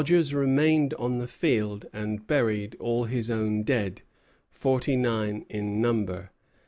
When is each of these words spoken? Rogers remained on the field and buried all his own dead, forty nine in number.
Rogers 0.01 0.33
remained 0.33 0.95
on 0.95 1.19
the 1.19 1.27
field 1.27 1.85
and 1.93 2.25
buried 2.25 2.75
all 2.79 3.03
his 3.03 3.29
own 3.29 3.61
dead, 3.61 4.01
forty 4.49 4.95
nine 4.95 5.45
in 5.47 5.79
number. 5.79 6.31